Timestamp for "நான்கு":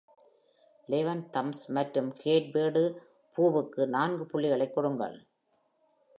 3.87-4.25